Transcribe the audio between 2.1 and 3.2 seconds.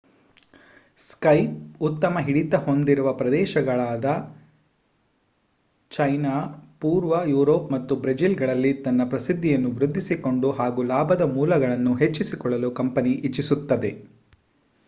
ಹಿಡಿತ ಹೊಂದಿರುವ